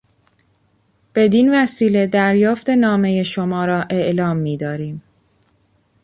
بدین 1.15 1.49
وسیله 1.53 2.07
دریافت 2.07 2.69
نامهی 2.69 3.25
شما 3.25 3.65
را 3.65 3.81
اعلام 3.89 4.37
میداریم. 4.37 5.03